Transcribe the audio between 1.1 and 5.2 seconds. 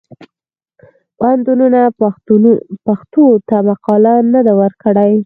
پوهنتونونه پښتو ته مقاله نه ده ورکړې.